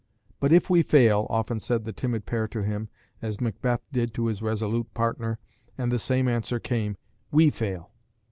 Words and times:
"But 0.39 0.51
if 0.51 0.67
we 0.67 0.81
fail," 0.81 1.27
often 1.29 1.59
said 1.59 1.85
the 1.85 1.93
timid 1.93 2.25
pair 2.25 2.47
to 2.47 2.63
him, 2.63 2.89
as 3.21 3.39
Macbeth 3.39 3.81
did 3.91 4.15
to 4.15 4.25
his 4.25 4.41
resolute 4.41 4.91
partner, 4.95 5.37
and 5.77 5.91
the 5.91 5.99
same 5.99 6.27
answer 6.27 6.57
came, 6.59 6.97
"We 7.29 7.51
fail." 7.51 7.91